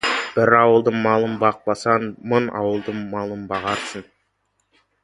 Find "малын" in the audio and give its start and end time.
1.03-1.35, 3.13-3.47